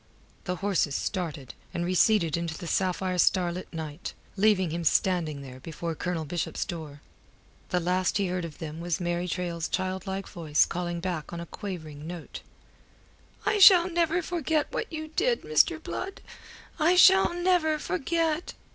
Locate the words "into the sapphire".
2.35-3.19